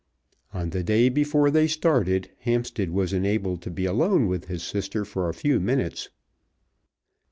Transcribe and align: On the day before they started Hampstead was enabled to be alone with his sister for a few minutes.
On 0.51 0.71
the 0.71 0.81
day 0.81 1.09
before 1.09 1.51
they 1.51 1.67
started 1.67 2.31
Hampstead 2.39 2.89
was 2.89 3.13
enabled 3.13 3.61
to 3.61 3.69
be 3.69 3.85
alone 3.85 4.25
with 4.25 4.45
his 4.45 4.63
sister 4.63 5.05
for 5.05 5.29
a 5.29 5.33
few 5.35 5.59
minutes. 5.59 6.09